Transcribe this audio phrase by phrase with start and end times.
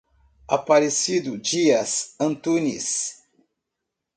[0.47, 3.21] Aparecido Dias Antunis